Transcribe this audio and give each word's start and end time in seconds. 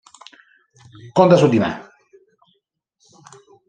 Conta 1.15 1.35
su 1.37 1.47
di 1.47 1.59
me 1.59 1.71